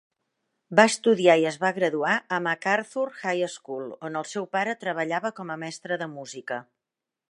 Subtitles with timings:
[0.79, 5.37] Va estudiar i es va graduar a MacArthur High School, on el seu pare treballava
[5.41, 6.65] com a mestre de música.